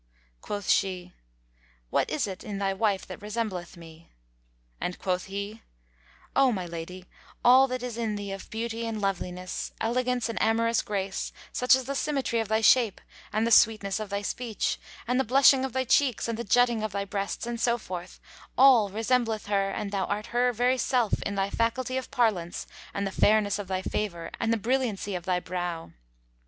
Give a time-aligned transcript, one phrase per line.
[0.41, 1.13] Quoth she,
[1.91, 4.09] "What is it in thy wife that resembleth me?";
[4.79, 5.61] and quoth he,
[6.35, 7.05] "O my lady,
[7.45, 11.83] all that is in thee of beauty and loveliness, elegance and amorous grace, such as
[11.83, 12.99] the symmetry of thy shape
[13.31, 16.81] and the sweetness of thy speech and the blushing of thy cheeks and the jutting
[16.81, 18.19] of thy breasts and so forth,
[18.57, 23.05] all resembleth her and thou art her very self in thy faculty of parlance and
[23.05, 25.91] the fairness of thy favour and the brilliancy of thy brow."